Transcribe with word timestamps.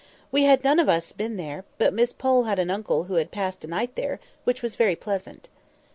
We 0.31 0.45
had 0.45 0.63
none 0.63 0.79
of 0.79 0.89
us 0.89 1.11
been 1.11 1.37
there; 1.37 1.63
but 1.77 1.93
Miss 1.93 2.11
Pole 2.11 2.45
had 2.45 2.57
an 2.57 2.71
uncle 2.71 3.03
who 3.03 3.13
once 3.13 3.19
had 3.25 3.29
passed 3.29 3.63
a 3.63 3.67
night 3.67 3.93
there, 3.95 4.19
which 4.45 4.63
was 4.63 4.75
very 4.75 4.95
pleasant. 4.95 5.47